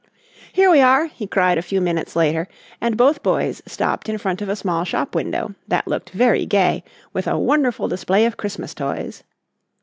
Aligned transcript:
"Here 0.51 0.71
we 0.71 0.81
are," 0.81 1.05
he 1.05 1.27
cried 1.27 1.59
a 1.59 1.61
few 1.61 1.79
minutes 1.79 2.15
later 2.15 2.47
and 2.81 2.97
both 2.97 3.21
boys 3.21 3.61
stopped 3.67 4.09
in 4.09 4.17
front 4.17 4.41
of 4.41 4.49
a 4.49 4.55
small 4.55 4.83
shop 4.83 5.13
window 5.13 5.53
that 5.67 5.87
looked 5.87 6.09
very 6.09 6.47
gay 6.47 6.83
with 7.13 7.27
a 7.27 7.37
wonderful 7.37 7.87
display 7.87 8.25
of 8.25 8.35
Christmas 8.35 8.73
toys. 8.73 9.23